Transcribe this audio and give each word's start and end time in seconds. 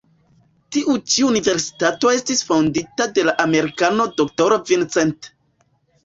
Tiu 0.75 0.93
ĉi 1.15 1.25
universitato 1.25 2.09
estis 2.19 2.41
fondita 2.47 3.07
de 3.17 3.25
la 3.27 3.35
Amerikano 3.43 4.07
D-ro 4.21 4.57
Vincent. 4.71 5.29